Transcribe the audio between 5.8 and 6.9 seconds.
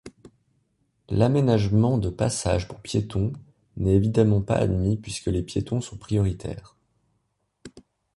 prioritaires.